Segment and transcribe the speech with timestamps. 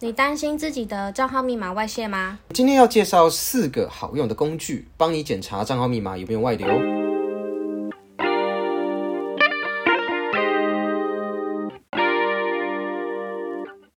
[0.00, 2.38] 你担心自己的账号密码外泄吗？
[2.54, 6.68] 今天要介绍四个好用的工具，帮你检查账号密码有没有外流。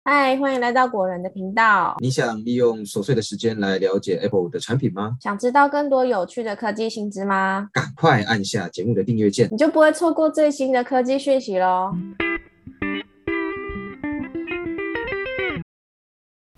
[0.03, 1.95] 嗨，欢迎来到果仁的频道。
[1.99, 5.15] 你想利用琐碎的时间来了解 Apple 的产品吗？
[5.21, 7.69] 想知道更多有趣的科技新知吗？
[7.71, 11.93] 赶快按下节目的订阅键，你就不会错过最新的科技讯息喽。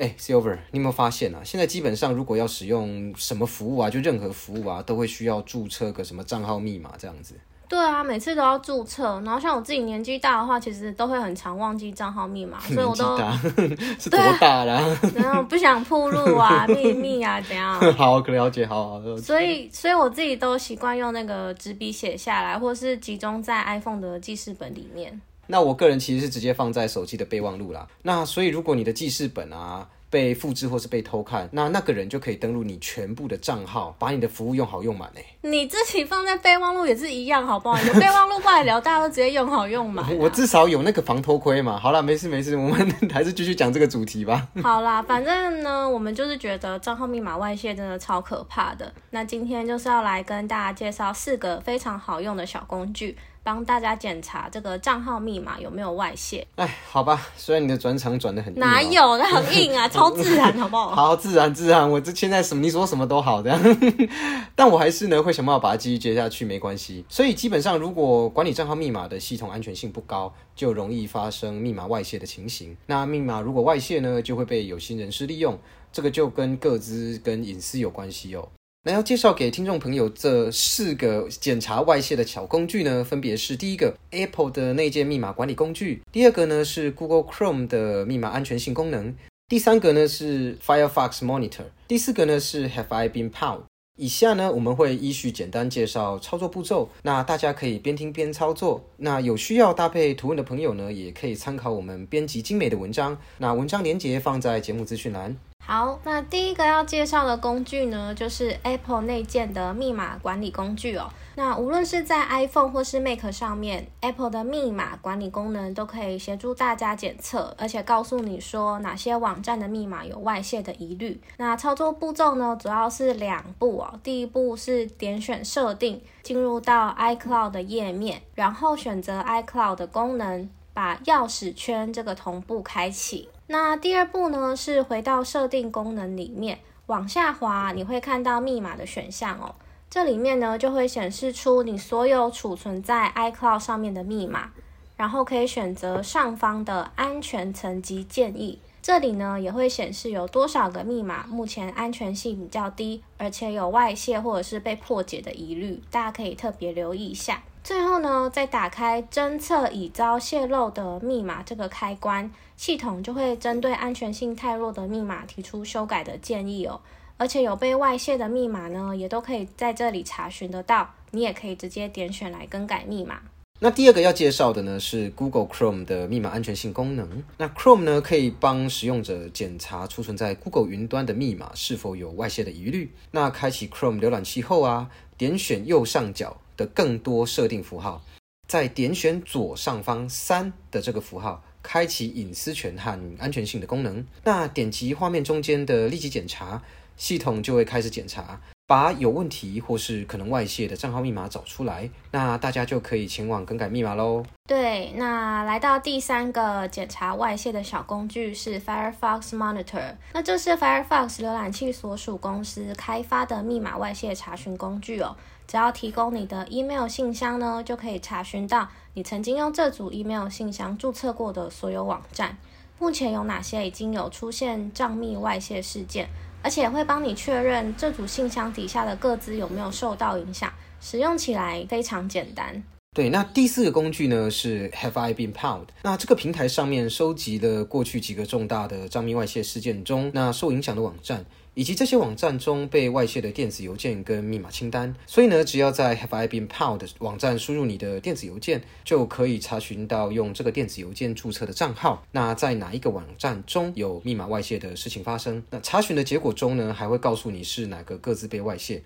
[0.03, 1.39] 哎，Silver，你有没有发现啊？
[1.45, 7.35] 现在基本上如果要使用什么服务啊，就任何服务啊，都会需要注册个什么账号密码这样子。
[7.69, 9.21] 对啊，每次都要注册。
[9.23, 13.17] 然后像我自己年纪大的话，其实都会很常忘记账号密码，所以我都
[13.97, 14.83] 是多大啦？
[15.15, 17.79] 然后不想铺路啊、秘密啊怎样？
[17.93, 19.17] 好，可了解，好好。
[19.17, 25.21] 所以，所以我自己都习惯用那个纸笔写下来，或是集中在 iPhone 的记事本里面。
[25.47, 27.87] 那我个人其实是直接放在手机的备忘录啦。
[28.03, 35.25] 那所以如果你的记事本啊被复制或是被偷看，那那个人就可以登录你全部的账号，把你的服务用好用满诶。
[35.41, 37.75] 你自己放在备忘录也是一样，好不好？
[37.81, 40.15] 你的备忘录不来聊，大家都直接用好用满。
[40.17, 41.79] 我至少有那个防偷窥嘛。
[41.79, 44.47] 好啦，没事没事，我们 还是继续讲这个主题吧。
[44.61, 48.93] 好啦，反正呢，我们就是觉得账号密码外泄真的超可怕的。
[49.09, 53.17] 那今天就是要来跟大家介绍四个非常好用的小工具。
[53.43, 56.47] 帮大家检查这个账号密码有没有外泄。
[56.55, 60.95] 哎，好吧，虽然你的转场转的很哪有，那很硬啊， 超自然，好不好？
[60.95, 63.59] 好，自然自然，我这现在什么你说什么都好的，
[64.55, 67.05] 但我还是呢会想办法把它继续接下去，没关系。
[67.09, 72.75] 所以基本上，如果管理账号密码的系统安全性不高，就容易发生密码外泄的情形。
[72.87, 75.59] 那密码如果外泄呢，就会被有心人士利用，
[75.91, 78.47] 这个就跟各资跟隐私有关系哦。
[78.85, 89.15] 那要介绍给听众朋友这四个检查外泄的小工具呢，分别是第一个 Apple 的内建密码管理工具，第二个呢是 Google Chrome 的密码安全性功能，
[89.47, 93.61] 第三个呢是 Firefox Monitor，第四个呢是 Have I Been Pwned。
[93.97, 98.83] 以下呢我们会依序简单介绍操作步骤，那大家可以边听边操作。
[98.97, 105.37] 那有需要搭配图文的朋友呢，也可以参考我们编辑精美的文章，那文章连接放在节目资讯栏。
[105.65, 111.09] 好，那第一个要介绍的工具呢，就是 Apple 内建的密码管理工具哦。
[111.35, 121.19] 那无论是在 iPhone 或是 Mac 上面，Apple 的密码管理功能都可以协助大家检测，而且告诉你说哪些网站的密码有外泄的疑虑。
[121.37, 123.99] 那操作步骤呢，主要是两步哦。
[124.03, 133.29] 第一步是点选设定，进入到 iCloud 的页面，然后选择 iCloud 的功能，把钥匙圈这个同步开启。
[133.47, 139.55] 那第二步呢，是回到设定功能里面，往下滑，你会看到密码的选项哦。
[139.89, 144.51] 这里面呢，就会显示出你所有储存在 iCloud 上面的密码，
[144.97, 148.59] 然后可以选择上方的安全层级建议。
[148.81, 157.43] 这里呢，也会显示有多少个密码目前安全性比较低，而且有外泄或者是被破解的疑虑，大家可以特别留意一下。
[157.63, 166.81] 最后呢，再打开侦测已遭泄露的密码这个开关，系统就会针对安全性太弱的密码提出修改的建议哦。
[167.15, 170.89] 而且有被外泄的密码呢，也都可以在这里查询得到。
[171.11, 173.21] 你也可以直接点选来更改密码。
[173.63, 177.23] 那第二个要介绍的呢，是 Google Chrome 的密码安全性功能。
[177.37, 182.91] 那 Chrome 呢，可以帮使用者检查储存在 Google 云端的密码是否有外泄的疑虑。
[183.11, 186.37] 那开启 Chrome 浏览器后啊，点选右上角。
[186.55, 188.05] 的更多设定符号，
[188.47, 194.05] 在点选左上方三的这个符号，开启隐私权和安全性的功能。
[194.23, 196.61] 那点击画面中间的立即检查，
[196.95, 201.89] 系统就会开始检查，把有问题或是可能外泄的账号密码找出来。
[202.11, 204.23] 那大家就可以前往更改密码喽。
[204.47, 209.95] 对，那来到第三个检查外泄的小工具是 Firefox Monitor。
[210.13, 215.15] 那这是 Firefox 浏览器所属公司开发的密码外泄查询工具哦。
[215.45, 222.37] 只要提供你的 email 信箱呢，就可以查询到你曾经用这组 email 信箱注册过的所有网站，
[222.79, 226.07] 目前有哪些已经有出现账密外泄事件，
[226.43, 232.61] 而且会帮你确认这组信箱底下的各自有没有受到影响，使用起来非常简单。
[232.93, 235.67] 对，那第四个工具呢是 Have I Been Pwned？
[235.81, 241.25] 那这个平台上面收集了过去几个重大的账密外泄事件中，那受影响的网站。
[241.55, 252.03] 以及这些网站中被外泄的电子邮件跟密码清单，所以呢，只要在 Have I Been Pwned 网站输入你的电子邮件，就可以查询到用这个电子邮件注册的账号。
[252.11, 255.43] 那在哪一个网站中有密码外泄的事情发生？
[255.51, 258.81] 那查询的结果中呢，还会告诉你是哪个各自被外泄。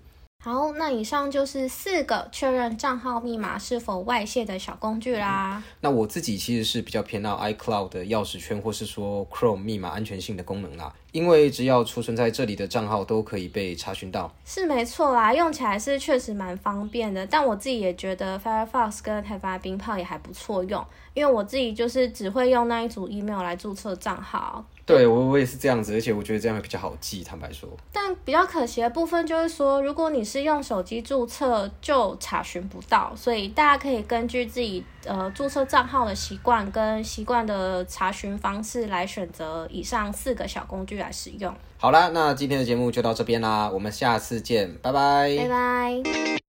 [0.50, 5.62] 好，那以上就是四个确认账号密码是否外泄的小工具啦。
[5.82, 10.90] 那我自己其实是比较偏到 iCloud 的钥匙圈，或是说 Chrome 密码安全性的功能啦。
[11.12, 17.26] 因为只要储存在这里的账号都可以被查询到，是没错啦，用起来是确实蛮方便的。
[17.26, 20.84] 但我自己也觉得 Firefox 跟台发冰炮也还不错用，
[21.14, 24.64] 因为我自己就是只会用那一组 email 来注册账号。
[24.84, 27.22] 对我我也是这样子，而且我觉得这样会比较好记。
[27.22, 33.12] 坦白说，但比较可惜的部分就是说，如果你是用手机注册，就查询不到。
[33.14, 41.54] 所以大家可以根据自己呃注册账号的习惯跟习惯的查询方式来选择以上四个小工具来使用。
[41.76, 46.47] 好啦，那今天的节目就到这边啦，我们下次见，拜拜，拜拜。